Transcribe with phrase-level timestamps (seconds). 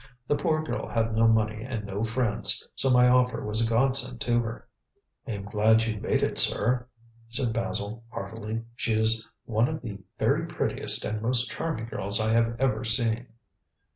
[0.27, 4.19] The poor girl had no money and no friends, so my offer was a godsend
[4.21, 4.67] to her."
[5.27, 6.87] "I am glad you made it, sir,"
[7.29, 8.63] said Basil, heartily.
[8.75, 13.27] "She is one of the very prettiest and most charming girls I have ever seen."